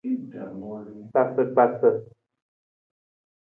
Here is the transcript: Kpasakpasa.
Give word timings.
Kpasakpasa. 1.09 1.89